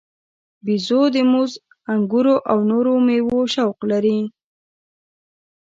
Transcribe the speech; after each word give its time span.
بیزو 0.65 1.01
د 1.13 1.15
موز، 1.31 1.51
انګورو 1.93 2.35
او 2.51 2.57
نورو 2.71 2.93
میوو 3.07 3.41
شوق 3.53 3.77
لري. 3.91 4.19